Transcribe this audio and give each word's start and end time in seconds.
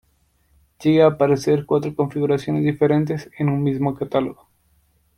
Llega 0.83 1.05
a 1.05 1.09
aparecer 1.09 1.67
cuatro 1.67 1.93
configuraciones 1.93 2.63
diferentes 2.65 3.29
en 3.37 3.49
un 3.49 3.61
mismo 3.61 3.93
catálogo. 3.93 4.47